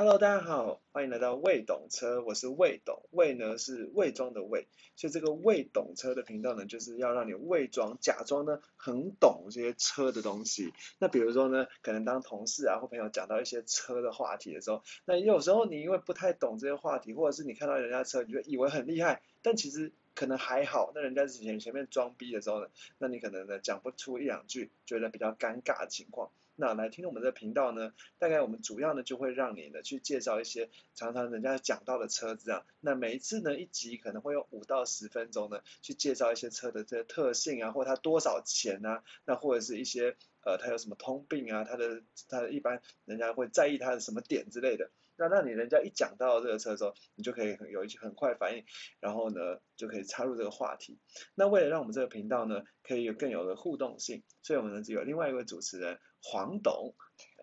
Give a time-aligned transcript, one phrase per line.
[0.00, 10.72] Hello，大家好，欢迎来到魏懂车，我是魏懂，魏呢是伪装的魏，所以这个魏懂车的频道呢，就是要让你伪装、假装呢很懂这些车的东西。
[10.98, 20.92] 那比如说呢，可能当同事啊或朋友讲到一些车的话题的时候，那有时候你因为不太懂这些话题，或者是你看到人家车，你就以为很厉害，但其实可能还好。
[20.94, 26.30] 那人家之前前面装逼的时候呢，那你可能呢讲不出一两句，觉得比较尴尬的情况。
[26.60, 32.66] 那来听我们的频道呢，大概我们主要呢就会让你呢去介绍一些常常人家讲到的车子啊。
[32.80, 44.90] 那每一次呢一集可能会用五到十分钟呢去介绍一些车的这些特性啊，或它多少钱啊，那或者是一些呃它有什么通病啊，它的它的一般人家会在意它的什么点之类的。
[45.16, 48.64] 那让你人家一讲到这个车的时候，你就可以有一些很快反应，
[49.00, 50.98] 然后呢就可以插入这个话题。
[51.34, 56.94] 那为了让我们这个频道呢可以有更有的互动性，所以我们呢只有另外一位主持人黄董。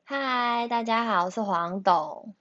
[0.03, 2.35] 嗨，大家好，我是黄董。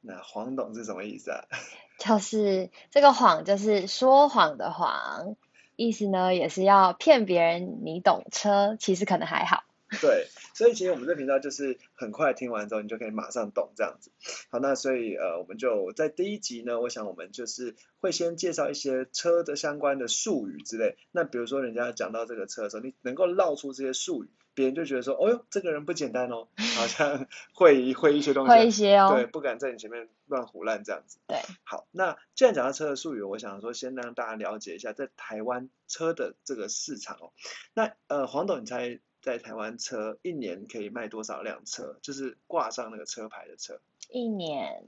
[0.00, 1.44] 那黄董是什么意思啊？
[1.98, 5.36] 就是这个谎，就是说谎的谎，
[5.76, 9.64] 意思呢也是要骗别人你懂车，其实可能还好。
[10.02, 14.10] 对，所以其实我们这频道就是很快听完之后，你就可以马上懂这样子。
[14.50, 20.98] 好，那所以呃，我们就在第一集呢，我想我们就是会先介绍一些车的相关的术语之类。
[21.10, 31.20] 那比如说人家讲到这个车的时候，你能够绕出这些术语，别人就觉得说，哦哟，这个人不简单哦，好像 会会一些东西，会一些哦，对，不敢在你前面乱胡乱这样子。
[31.28, 37.30] 对，好，那既然讲到车的术语，我想说先让大家了解一下在台湾车的这个市场哦。
[37.72, 38.98] 那呃，黄董，你猜？
[39.20, 41.98] 在台湾车一年可以卖多少辆车？
[42.02, 43.80] 就是挂上那个车牌的车。
[44.10, 44.84] 一年，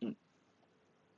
[0.00, 0.14] 嗯，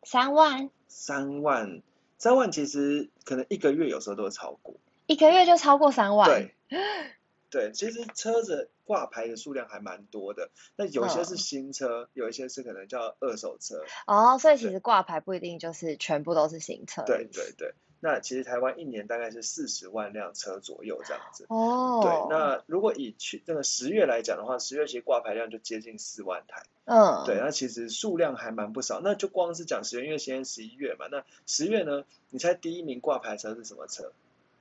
[0.03, 0.69] 三万。
[0.87, 1.83] 三万，
[2.19, 4.75] 三万其实可能一个月有时候都会超过。
[5.07, 6.29] 一个月就超过三万。
[6.29, 6.55] 对。
[7.51, 10.51] 对，其实车子挂牌的数量还蛮多的。
[10.77, 13.83] 那有些是新车，有一些是可能叫二手车。
[14.07, 17.03] 哦，所以其实挂牌不一定就是全部都是新车。
[17.07, 17.75] 对对对。
[18.01, 21.47] 那其实台湾一年大概是四十万辆车左右这样子。
[21.49, 22.01] 哦。
[22.03, 26.63] 对，那如果以去那个十月来讲的话，十月其实挂牌量就接近四万台。
[26.85, 27.25] 嗯。
[27.25, 29.01] 对，那其实数量还蛮不少。
[29.03, 34.13] 那就光是讲十月，因为现在十一月嘛，那十月呢，你猜第一名挂牌车是什么车？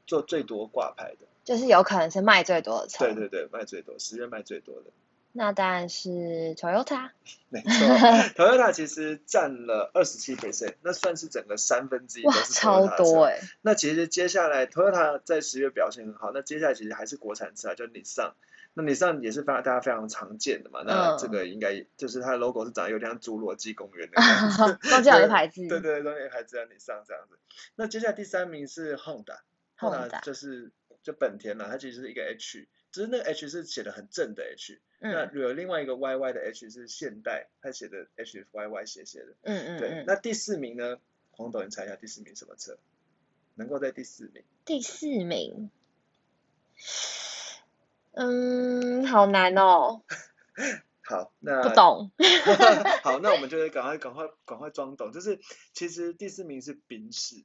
[0.07, 1.27] 做最多挂牌的？
[1.43, 3.05] 就是有可能是卖最多的车。
[3.05, 4.85] 对对对，卖最多，十月卖最多的。
[5.33, 7.11] 那当然是 Toyota。
[7.49, 7.69] 没错，
[8.35, 13.39] Toyota 其实占了二十七 percent，那算是整个三分之一都是超多哎。
[13.61, 18.31] 那其实接下来 Toyota 在十月表现很好，那接下来其实还是国产车啊，就 Nissan。
[18.73, 20.83] 那 Nissan 也是非常大家非常常见的嘛。
[20.85, 24.89] 那这个应该就是它的 logo 是长得有点像侏罗纪公园的 样子。
[24.89, 25.67] 中间有牌子。
[25.67, 27.37] 对对，中间有牌子叫 Nissan 这样子。
[27.75, 28.95] 那接下来第三名是
[29.77, 30.71] Honda，Honda 就是
[31.03, 32.67] 就本田嘛，它其实是一个 H。
[32.89, 39.35] 只是那个 H 是写的很正的 H，那有另外一个 YY 的 H 是现代，它写的 HYY 写写的。
[39.43, 39.77] 嗯嗯。
[39.77, 40.97] 对，那第四名呢？
[41.31, 42.79] 黄导，你猜一下第四名什么车？
[43.55, 44.41] 能够在第四名？
[44.65, 45.69] 第四名。
[48.13, 50.01] 嗯，好难哦。
[51.03, 52.09] 好，那不懂。
[53.03, 55.39] 好，那我们就赶快赶快赶快装懂，就是
[55.73, 57.43] 其实第四名是宾士。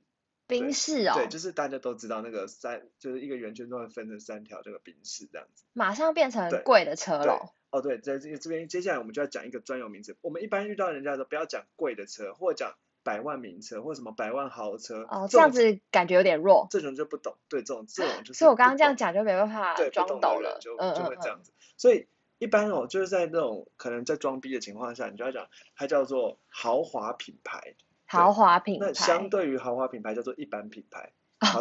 [0.60, 5.64] 冰室哦，对，就是大家都知道那个三，就是一个圆圈都会分成三条这个冰室这样子。
[5.72, 7.52] 马上变成贵的车了。
[7.70, 10.14] 哦，对，在这这边接下来我们就要讲一个专有名词。
[10.20, 15.06] 我们一般遇到人家说不要讲贵的车，或者讲百万名车，或什么百万豪车。
[15.08, 16.66] 哦，这样子感觉有点弱。
[16.70, 18.38] 这种就不懂，对，这种这种就是。
[18.40, 21.52] 所以我刚刚这样讲就没办法装懂了，就就会这样子。
[21.78, 22.06] 所以
[22.38, 27.74] 一般哦，就是在那种可能在装逼的情况下，你就要讲它叫做豪华品牌。
[28.12, 31.12] 豪华品牌，那相对于豪华品牌叫做一般品牌，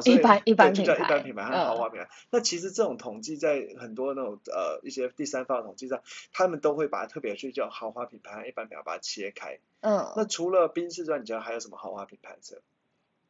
[0.03, 2.09] 一般一般品牌，一般品牌和豪华品牌。
[2.29, 6.01] 那其实这种统计在很多那种呃一些第三方的统计上，
[6.33, 9.59] 他们都会把它特别去叫豪华品牌和一般品牌把它切开。
[9.79, 10.11] 嗯。
[10.17, 12.57] 那除了宾士之外，你知道还有什么豪华品牌车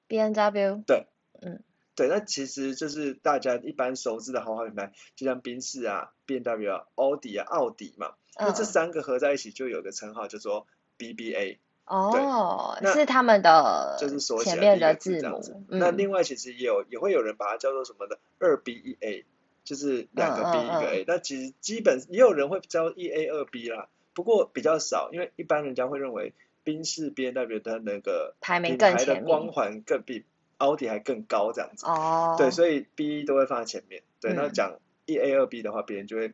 [0.08, 0.82] ？B N W。
[0.88, 1.06] 对。
[1.42, 1.62] 嗯。
[1.94, 8.14] 对，那其实就是大家一般熟知的豪华品牌，就像宾士啊、B N W 啊、奥迪啊、奥迪嘛。
[8.40, 10.66] 那这三个合在一起就有个称号叫做
[10.97, 11.59] B B A。
[11.85, 15.41] 哦，是他们的，就是说前面的字母。
[15.67, 19.25] 那另外其实也有也会有人把它叫做什么的二 B 一 A，
[19.66, 21.05] 就是两个 B 一个 A。
[21.05, 26.33] 那其实基本也有人会叫一 A 二 B 啦，不过比较少，因为一般人家会认为
[26.63, 30.23] 宾士 B N W 的那个品牌的光环更比
[30.57, 31.85] 奥迪还更高这样子。
[31.85, 32.35] 哦。
[32.37, 34.03] 对，所以 B 都会放在前面。
[34.22, 36.33] 对，那讲一 A 二 B 的话，别人就会。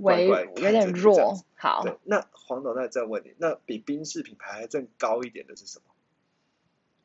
[0.00, 1.82] 微有点弱，好。
[1.82, 5.84] 对，那黄总那再问你，那比宾士品牌还更高一点的是什么？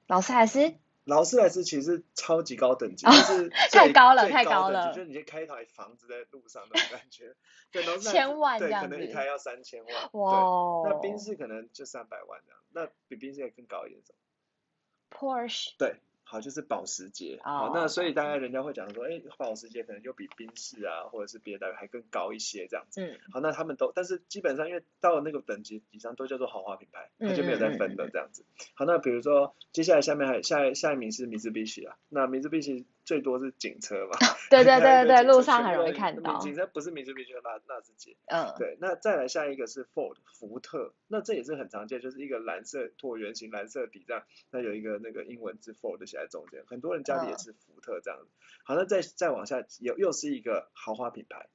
[0.07, 0.74] 劳斯莱斯？
[1.06, 7.36] 劳斯莱斯其实超级高等级，就是 太高了太高了就是你先开一台房子在路上那种感觉。
[7.71, 10.10] 对，劳斯莱斯千万样子可能一台要三千万。
[10.13, 17.40] 哇，哦那宾士可能就三百万这样，那比宾士更高一点是什么？，Porsche 对，好，就是保时捷。
[17.44, 23.02] 哦好，那所以大概人家会讲说，哎，保时捷可能就比宾士啊，或者是别的还更高一些这样子。
[23.02, 28.46] 嗯好，那他们都，但是基本上因为到了那个等级以上都叫做豪华品牌，它就没有再分的这样子。
[28.74, 34.17] 好，那比如说接下来下面还下下一名是米兹比奇啊，那米兹比喜最多是警车嘛，
[34.50, 38.15] 对对对对，对 路上很容易看到，警车不是米兹比喜，纳纳智捷。
[38.27, 48.27] 嗯，对，那再来下一个是 Ford 福特，那这也是很常见，就是一个蓝色椭圆形蓝色底这样，那有一个那个英文字 Ford 写在中间，很多人家里也嗯是福特这样子。
[48.63, 51.47] 好，那再再往下又又是一个豪华品牌，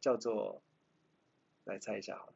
[0.00, 0.62] 叫做
[1.64, 2.32] 来猜一下好了，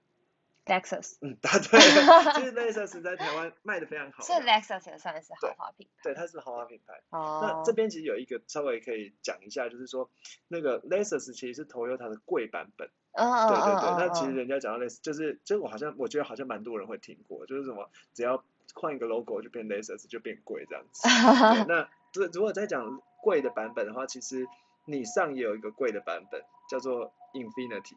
[0.68, 7.00] Lexus 嗯，答 对了， 其实 Lexus 在台湾卖的非常好是的，Lexus 也算是豪华品牌对，它是豪华品牌。
[7.10, 7.40] 哦。
[7.42, 10.08] 那这边其实有一个稍微可以讲一下，就是说
[10.48, 12.88] 那个 Lexus 其实是 Toyota 的贵版本。
[13.12, 18.44] 嗯嗯对对对，那其实嗯人家讲到 Lexus，，就是就是我好像我觉得好像蛮多人会听过，就是什么只要
[18.74, 21.08] 换一个 logo 就变 Lexus 就变贵这样子。
[21.08, 24.46] 对，那如如果再讲贵的版本的话，其实
[24.84, 27.96] 你上也有一个贵的版本，叫做 Infinity。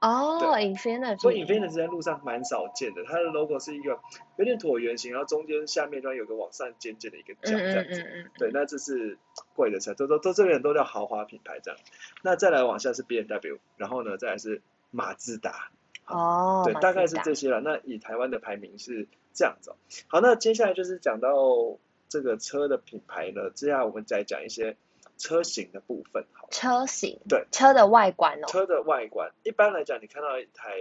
[0.00, 3.98] 哦对，Infinity，所以 Infinity 在路上蛮少见的，它的 logo 是一个
[4.36, 8.00] 有点椭圆形，然后中间下面端有个往上尖尖的一个角嗯这样子。
[8.00, 9.18] 嗯嗯嗯，对，那这是
[9.54, 11.78] 贵的车，都都都这边都叫豪华品牌这样。
[12.22, 15.70] 那再来往下是 B M W，然后呢再来是马自达。
[16.06, 17.60] 哦，对，大概是这些了。
[17.60, 19.76] 那以台湾的排名是这样子哦、
[20.08, 21.30] 好，那接下来就是讲到
[22.08, 24.76] 这个车的品牌呢，接下来我们再讲一些
[25.20, 26.26] 车型的部分。
[26.32, 30.72] 好了，车型，对，车的外观哦，车的外观，一般来讲，你看到一台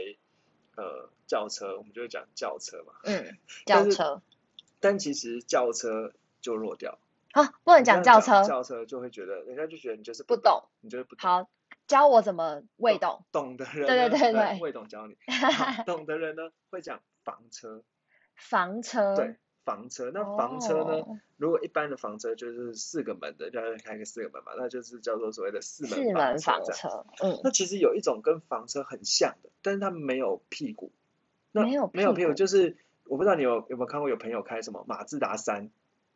[0.75, 2.93] 呃轿车，我们就会讲轿车嘛。
[3.03, 3.37] 嗯，
[3.67, 4.21] 轿车。
[4.79, 6.99] 但其实轿车就弱掉，
[7.33, 11.29] 啊，不能讲轿车，轿车就会觉得人家就觉得你就是不懂，你就是不懂。
[11.29, 11.49] 好，
[11.85, 14.59] 教我怎么未懂，懂的人呢，对对对对。
[14.61, 15.17] 未懂教你。
[15.85, 17.83] 懂的人呢，会讲房车，
[18.35, 19.35] 房车，对，
[19.69, 20.09] 房车。
[20.11, 21.19] 那房车呢，哦。
[21.37, 30.91] 如果一般的房车就是四个门的，就是开个四个门嘛，那就是叫做所谓的四四门门房房车嗯，那其实有一种跟房车很像的，但是它没有屁股。
[31.51, 35.69] 那没有没有屁股，就是我不知道你有有没有看过有朋友开什么马自达三，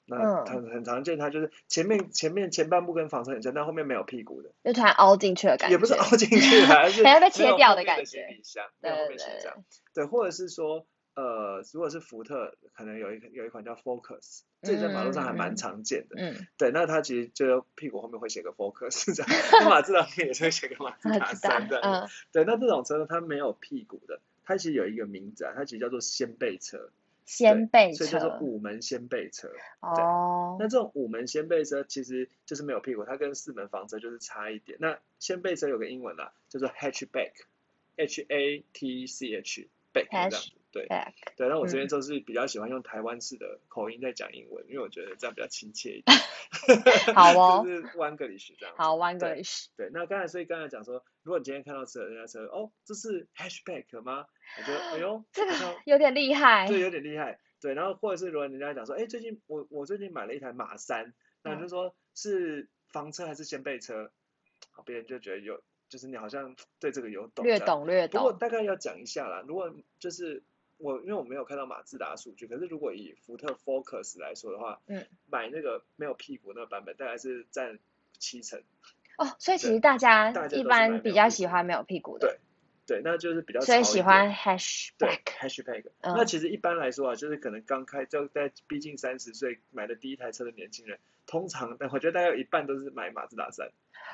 [0.06, 0.46] 那嗯。
[0.46, 8.28] 很很常见，它就是前面前面前半部跟房车很像，但后面没有屁股的，就突然凹进去的感觉，也不是凹进去啦，而是 被切掉的的感觉。
[8.82, 9.54] 对对对，
[9.94, 16.16] 对，或者是说，呃，如果是福特，可能有一个有一款叫 Focus，这在马路上还蛮嗯常见的。
[16.18, 19.32] 嗯，对，那它其实就屁股后面会写个 Focus 这样，
[19.62, 21.84] 那马自达也是会写个马自达三这样。
[21.84, 26.90] 嗯，对，那这种车呢，它没有屁股的，它其实有一个名字啊，它其实叫做掀背车，
[27.28, 29.52] 掀背所以叫做车，五门掀背车。
[29.82, 34.80] 哦那，这种五门掀背车其实就是没有屁股，它跟四门房车就是差一点。
[34.82, 40.52] 那掀背车有个英文啦，叫做 hatchback，H A T C H back 这样子。
[40.74, 40.88] 对
[41.38, 46.18] 对，那我这边嗯就是比较喜欢用台湾式的口音在讲英文，因为我觉得这样比较亲切一点。
[47.16, 48.82] 好哦 就是 English 这样子。
[48.82, 54.26] 好对，English，对，那刚才所以刚才讲说，如果你今天看到车人家车，哦，这是 hatchback 吗？
[54.58, 55.54] 我觉得，哎呦，这个
[55.86, 57.40] 有点厉害，这有点厉害。
[57.62, 64.12] 对，然后或者是如果人家讲说，哎，最近我我最近买了一台马三，那你就嗯说是房车还是掀背车？
[64.72, 68.08] 好，别人就觉得有，就是你好像对这个有懂，略懂略。
[68.08, 70.44] 懂略不过懂，大概要讲一下啦，如果就是
[70.84, 77.80] 我因为我没有看到马自达数据，可是如果以福特 Focus 来说的话，嗯，买那个没有屁股那个版本大概是占
[78.20, 78.62] 七成。
[79.18, 82.28] 哦，所以其对实大家一般比较喜欢没有屁股的，
[82.86, 85.86] 对对，那就是比较所以喜欢 hatchback，hatchback。
[86.02, 93.72] 嗯那其实一般来说啊，就是可能刚开就在逼近三十岁买的第一台车的年轻人，通常我觉得大概有一半都是买马自达三。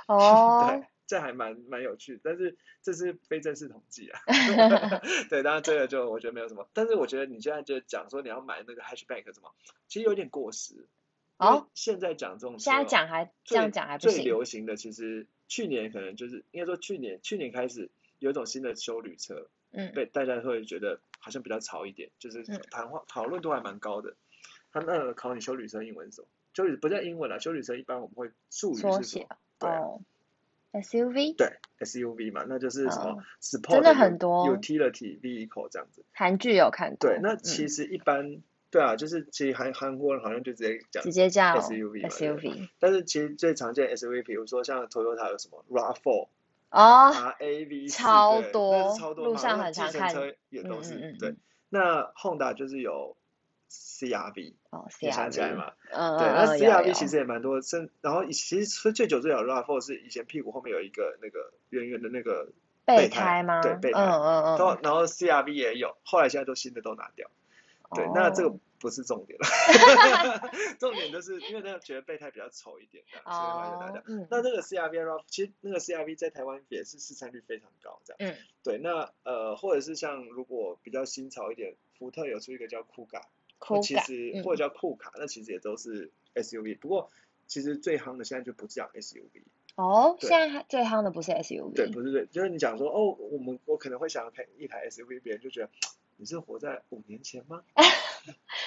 [0.07, 4.19] 哦 对，，这还蛮蛮有趣，但是这是非正式统计啊。
[5.27, 9.51] 对，当然这个就我觉得没有什么，但是我觉得你现在就讲说你要买那个 hatchback 什么，
[9.87, 10.85] 其实有点过时。
[11.37, 17.89] 哦现在讲这种车现在哦讲还这最样讲还不最，流行的其实去年可能就是应该说去年去年开始
[18.19, 24.15] 有一种新的修旅车，嗯，对，大家会觉得好像比较潮一点，就是嗯谈话讨论度还蛮高的。
[24.71, 26.27] 他那个考你修旅车英文是什么？
[26.53, 29.37] 修旅不叫英文啦，修旅车一般我们会术语缩写是什么？
[29.59, 30.01] 对啊哦
[30.73, 36.03] ，SUV，对，SUV 嘛，那就是什么哦 support 真的很多 utility vehicle 这样子。
[36.11, 37.39] 韩剧有看过，对，那嗯。
[37.43, 46.27] 其实一般对啊，就是其实韩韩国人好像就直接讲直接叫 SUV SUV，但是其实最常见的 SUV，比如说像 Toyota 有什么 RAV4、
[46.69, 51.17] 哦，RAV4，超多超多路上很常看车也都是、嗯嗯嗯。
[51.17, 51.35] 对。
[51.71, 53.15] 那 Honda 就是有
[53.69, 55.71] CRV，哦你想起来吗？
[55.91, 62.51] 嗯对，那 CRV 其实也蛮多，甚然后以其实最久最久的 RAV4 是以前屁股后面有一个那个圆圆的那个
[62.85, 63.61] 备胎胎吗？
[63.61, 67.29] 对备胎嗯嗯然后嗯，然后 CRV 也有，后来现在都新的都拿掉。
[67.95, 69.47] 对，那这个哦不是重点了，
[70.79, 78.31] 重点就是因为那个觉得备胎比较丑一点，这样，所以后来就拿掉哦。，嗯那这个 CRV RAV 其实那个 CRV 在台湾也是市占率非常高，这样。
[78.31, 83.27] 嗯，对，那呃或者是像如果比较新潮一点，福特有出一个叫酷卡，
[83.69, 87.09] 那其实或者叫酷卡，那其实也都是 SUV，不过
[87.47, 89.43] 其实最夯的现在就不叫 SUV，
[89.75, 95.69] 哦，对现在最夯的不是 SUV，对，不是对，就是你讲说哦，我们我可能会想要开一台 SUV，别人就觉得
[96.17, 97.63] 你是活在五年前吗？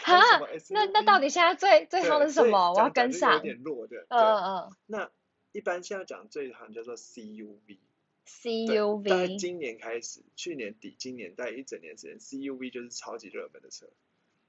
[0.02, 2.72] 开什哈，那那到底现在最最夯的是什么？
[2.72, 3.40] 我要跟上有。
[3.40, 4.06] 点弱的。
[4.08, 5.10] 嗯对，嗯那
[5.52, 7.78] 一般现在讲最夯叫做 CUV。
[8.26, 13.86] ，CUV，今年开始，去年底，今年在一整年时间，CUV 就是超级热门的车。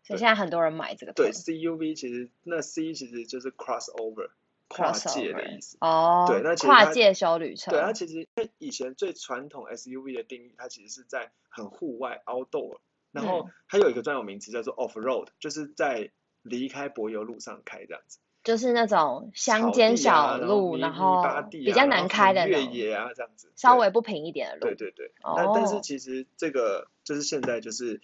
[0.03, 4.29] 所以现在很多人买这个车对，CUV 其实那 C 其实就是 crossover，
[4.67, 5.77] 跨界的意思。
[5.79, 12.77] 哦，对那其实跨界修旅车，对，它其实因为以前最传统 SUV 的定义，它其实是在很户外 outdoor，
[13.11, 13.51] 然后嗯。
[13.69, 18.19] 它有一个专有名词叫做 off road，就是在离开柏油路上开这样子。
[18.43, 23.53] 就是那种草乡间小路，然后地比较难开的越野啊这样子。
[23.55, 24.61] 稍微不平一点的路。
[24.63, 28.01] 对对对，那但是哦其实这个就是现在就是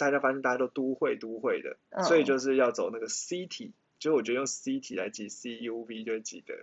[0.00, 6.54] 大家发现大家都都会都会的，所以嗯就是要走那个 city，就我觉得用 city 来记 CUV 就会记得。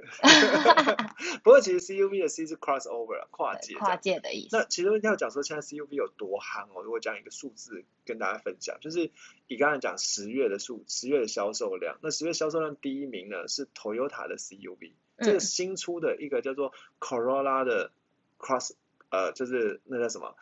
[1.43, 3.95] 不过其实 CUV 的 C 是 crossover 啊跨界跨。
[3.95, 4.57] 界的意思。
[4.57, 9.11] 那其实要讲说现在 CUV 有多夯哦，如果讲一个数字跟大家分享，就是
[9.47, 17.91] 你刚才讲十月的数，十月的销售量，那十月销售量第一名呢是 Toyota 的 CUV，这个嗯新出的一个叫做 Corolla 的
[18.39, 18.71] Cross，
[19.09, 20.35] 呃，就是那叫什么，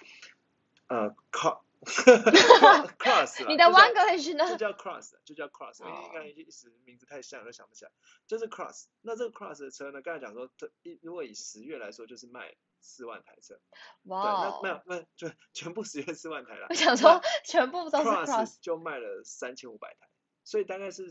[0.87, 1.59] 呃，Cross
[2.99, 4.57] Cross 啦你的就叫 One English 就呢？
[4.57, 7.91] 叫 Cross，就叫 Cross，因为哦刚才一时名字太像，我就想不起来。
[8.27, 13.59] 就是 Cross，那这个 Cross 的车呢，刚才讲说，它一如果以十月来说，就是卖四万台车。
[14.03, 14.81] 哇那没哦！
[14.85, 16.73] 有没有，就全部十月四万台了我。
[16.73, 20.07] 想说全部都是 Cross 就卖了三千五百台，
[20.43, 21.03] 所以大概是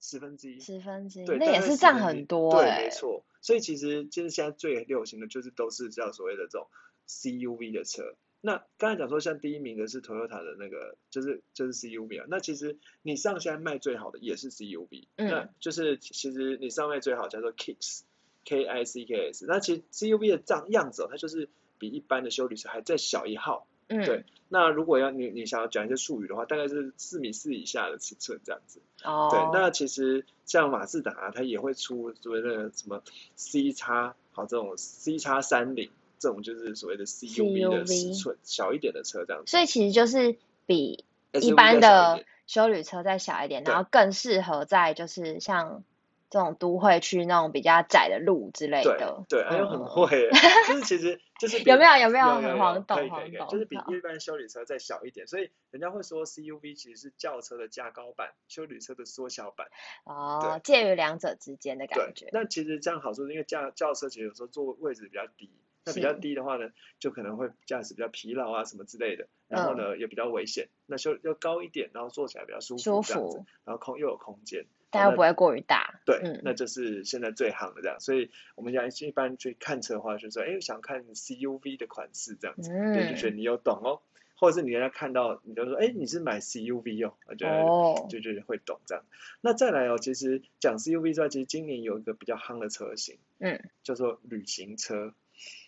[0.00, 0.60] 十分之一。
[0.60, 2.90] 十分之一，对，那大概10也是占很多对，哎没。
[2.90, 3.24] 错。
[3.40, 6.68] 所以其实就是现在最流行的就是都是叫所谓的这种
[7.08, 8.16] CUV 的车。
[8.44, 12.26] 那刚才讲说，像第一名的是 Toyota 的那个，就是就是 CUV 啊。
[12.28, 19.46] 那其实你上现在卖最好的也是 CUV，、嗯那就是其实你上卖最好叫做 Kicks，K I C K S。
[19.46, 23.66] 那其实 CUV 的样样子、哦，它就是比一般的修理车还再小一号。
[23.88, 28.80] 嗯，对那如果要你你想要讲一些术语的话，大概是四米四以下的尺寸这样子。
[29.04, 33.02] 哦，对，那其实像马自达、啊，它也会出所谓的什么
[33.34, 35.90] C 叉，好这种 C 叉三零，
[36.22, 39.50] 这种就是所谓的 CUV 的尺寸小一点的车这样子。
[39.50, 40.36] 所以其实就是
[40.66, 45.82] 比一般的修旅车再小一点，然后更适合在就是像
[46.30, 49.24] 这种都会区那种比较窄的路之类对的。
[49.28, 50.30] 对，哎呦很嗯会耶，
[50.68, 53.48] 就是其实就是有没有有没有有很黄可懂黄懂？
[53.48, 59.66] 就是比一般修理车再小一点，所以人家会说 CUV 其实是轿车的加高版，修理车的缩小版。
[60.04, 62.28] 哦，介于两者之间的感觉，。
[62.32, 65.50] 那其实这样好处，因为轿轿车其实有时候坐位置比较低，
[65.84, 76.00] 那比较低的话呢，就可能会驾驶比较疲劳啊什么之类的，然后呢、也比较危险，那修要高一点，然后坐起来比较舒服舒服，然后空又有空间，但又不会过于大。
[76.04, 76.40] 对，嗯。
[76.44, 84.00] 那就是现在最行的这样，所以我们讲一般去看车的话，就是说，哎，想看 CUV 的款式这样子，对，就觉得嗯，你有懂哦，
[84.36, 89.04] 或者是你人家看到你就说，哎，你是买 CUV 哦，我觉得哦，就觉得会懂这样。
[89.40, 95.14] 那再来哦，其实讲 CUV 之外，其实今年有一个比较夯的车型，嗯，叫做旅行车，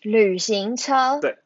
[0.01, 1.37] 旅行车，对，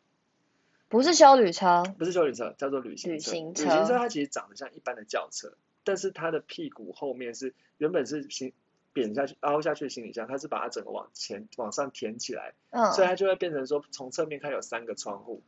[0.87, 3.13] 不是修旅车，不是修旅车，叫做旅行车。
[3.13, 8.53] 旅行车车它其实长得像一般的轿车，但是它的屁股后面是原本是行
[8.93, 15.41] 扁下去、凹下去的行李箱，它是把它整个往前往上填起来，嗯，所以它就会变成说从侧面看有三个窗户。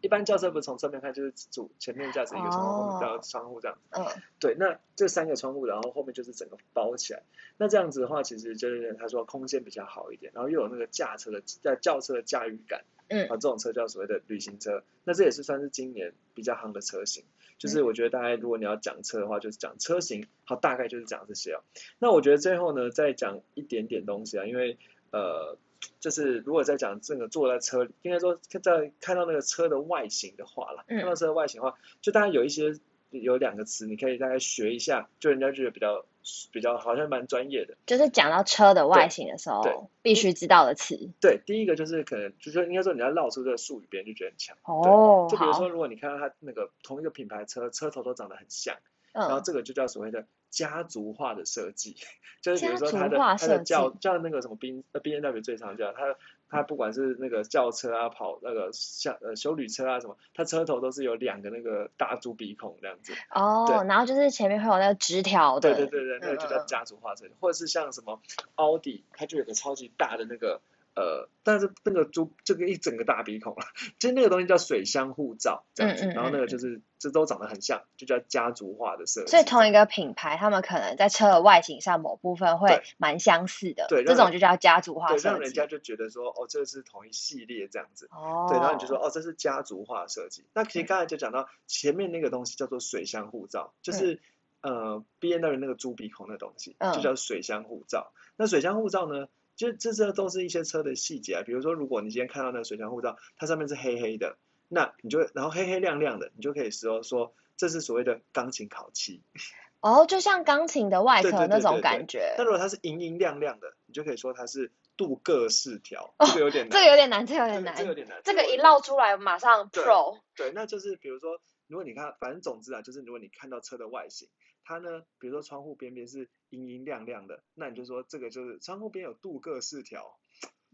[0.00, 3.78] 一般轿车不是从侧面看就是主前面驾驶一个窗户，后面哦叫窗户这样。
[3.90, 4.04] 嗯，
[4.38, 7.22] 对，那这三个窗户，然后后面就是整个包起来。
[7.56, 12.84] 那这样子的话，其实就是他说空间比较好一点，然后又有那个驾车的在轿车的驾驭感。
[13.08, 14.82] 嗯啊，这种车叫所谓的旅行车。
[15.04, 17.24] 那这也是算是今年比较夯的车型。
[17.24, 21.60] 嗯就是我觉得大概如果你要讲车的话，就是讲车型，好，大概就是讲这些哦。
[21.98, 24.78] 那我觉得最后呢，再讲一点点东西啊，因为
[25.10, 25.56] 呃。
[26.00, 32.74] 就是如果在讲这个坐在车里，应该说在看到那个车的外形的话啦，嗯看到车的外形的话，就大家有一些
[33.10, 36.04] 有两个词，你可以大概学一下，就人家觉得比较
[36.52, 37.74] 比较好像蛮专业的。
[37.86, 41.08] 就是讲到车的外形的时对候，必须知道的词。
[41.20, 44.56] 对，第一个就是可能就是应该说你要绕出这个术语，别人就觉得很强。
[44.64, 48.76] 哦，就比如说，如果你看到它那个同一个品牌车，车头都长得很像，
[49.12, 51.96] 然后嗯，这个就叫所谓的家族化的设计，
[52.42, 56.16] 就是比如说家它的它的轿叫那个什么 B 呃 B N W 最常叫，它
[56.50, 68.20] 它不管是那个轿车啊跑那个像呃修旅车啊什么，它车头都是有两个那个大猪鼻孔这样子，哦，然后就是前面会有那个直条的，对对对对，那个就叫家族化设计，或者是像什么
[68.54, 70.60] 奥迪，它就有个超级大的那个
[70.98, 73.64] 呃，但是那个猪这个一整个大鼻孔了，
[74.00, 79.30] 其实那个东西叫水箱护罩这样子，嗯嗯然后那嗯个就是这都长得很像，就叫家族化的设计。
[79.30, 85.68] 所以同一个品牌，他们可能在车的外形上某部分会对蛮相似的，对这种就叫家族化对，设计让人家。
[85.68, 88.08] 就觉得说，哦，这是同一系列这样子。
[88.10, 90.46] 哦，对，然后你就说，哦，这是家族化设计。
[90.54, 94.18] 那其实嗯刚才就讲到前面那个东西叫做水箱护罩，就是、
[94.62, 98.12] 呃 B N W 那个猪鼻孔的东西，就嗯叫水箱护罩。
[98.36, 101.42] 那水箱护罩呢，就这这都是一些车的细节啊。
[101.44, 104.38] 比如说，如果你今天看到那个水箱护罩，它上面是黑黑的，
[104.68, 109.22] 那你就会然后黑黑亮亮的，你就可以说说这是所谓的钢琴烤漆。
[109.80, 112.44] 哦，就像钢琴的外对壳那种感觉那。
[112.44, 116.70] 如果它是银银亮亮的，你就可以说它是镀铬饰条，哦这个有点难。
[116.72, 117.94] 这个有点难，这个有点难这个有。
[117.94, 118.20] 点难。
[118.24, 120.18] 这个一绕出来，马上 Pro。
[120.34, 124.28] 对，那就是比如说，如果你看，反正总之啊，就是如果你看到车的外形，
[124.68, 130.20] 它呢，比如说窗户边边是阴阴亮亮的，那你就说这个就是窗户边有镀铬饰条，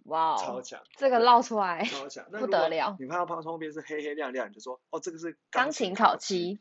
[0.04, 2.24] 哇哦，超强，这个绕出来，超强。
[2.32, 6.60] 那不得了你看到旁窗户边是黑黑亮亮，你就说哦，这个是钢琴烤漆。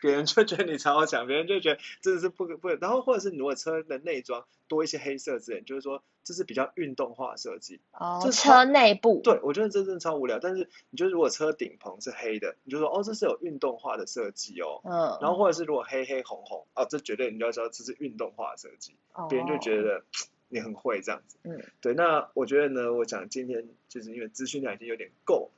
[0.00, 2.74] 别人就觉得你超强，别人就觉得真的是不可不可。
[2.76, 7.80] 然后或者是你如果车的内装多一些黑色之类，就是说这是比较运动化设计。
[7.92, 9.20] 哦，这车内部。
[9.24, 10.38] 对，我觉得这真的超无聊。
[10.38, 14.80] 但是你就如果车顶棚是黑的，你就说哦，这是有运动化的设计哦。
[14.84, 18.96] 嗯，然后或者是如果黑黑红红，哦，这绝对你就要知道这是运动化的设计，
[19.28, 20.04] 别人就觉哦得
[20.54, 21.36] 你很会这样子。
[21.42, 21.92] 嗯，对。
[21.94, 25.50] 那我觉得呢，我讲今天就是因为资讯量已经有点够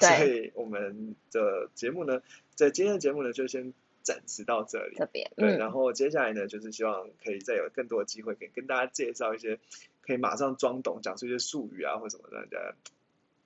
[0.00, 2.22] 了，所以我们的节目呢，
[2.54, 4.94] 在今天的节目呢就先暂时到这里。
[4.96, 9.58] 这边，对，嗯，然后接下来呢，就是希望可以再有更多的机会，可以跟大家介绍一些
[10.02, 12.74] 可以马上装懂、讲出一些术语啊或什么，让大家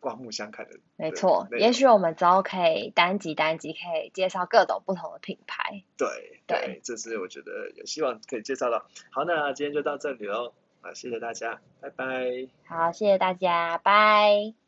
[0.00, 0.78] 刮目相看的。
[0.97, 1.49] 没错。
[1.52, 5.83] 也许我们之后可以单集单集可以介绍各种不同的品牌。
[5.97, 8.87] 对对这是我觉得有希望可以介绍到。
[9.11, 12.49] 好，那今天就到这里喽，好，谢谢大家，拜拜。
[12.64, 14.60] 好，谢谢大家，拜。